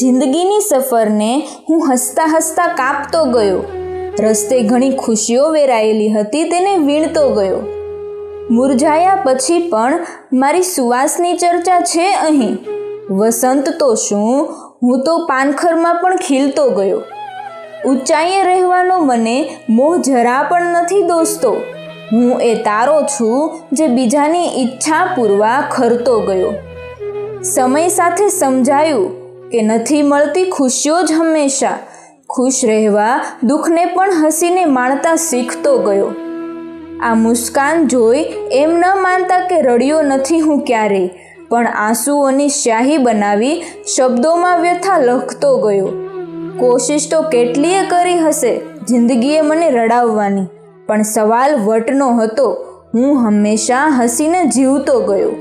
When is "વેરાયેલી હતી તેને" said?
5.50-6.76